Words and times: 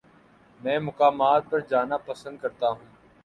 نئے 0.59 0.77
مقامات 0.79 1.43
پر 1.49 1.59
جانا 1.69 1.97
پسند 2.07 2.37
کرتا 2.41 2.69
ہوں 2.69 2.85